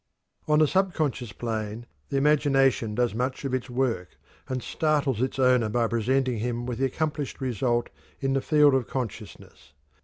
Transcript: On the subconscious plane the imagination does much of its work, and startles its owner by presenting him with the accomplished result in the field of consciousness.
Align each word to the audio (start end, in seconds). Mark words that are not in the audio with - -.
On 0.47 0.57
the 0.57 0.67
subconscious 0.67 1.31
plane 1.31 1.85
the 2.09 2.17
imagination 2.17 2.95
does 2.95 3.13
much 3.13 3.45
of 3.45 3.53
its 3.53 3.69
work, 3.69 4.17
and 4.49 4.63
startles 4.63 5.21
its 5.21 5.37
owner 5.37 5.69
by 5.69 5.87
presenting 5.87 6.39
him 6.39 6.65
with 6.65 6.79
the 6.79 6.85
accomplished 6.85 7.39
result 7.39 7.91
in 8.19 8.33
the 8.33 8.41
field 8.41 8.73
of 8.73 8.87
consciousness. 8.87 9.73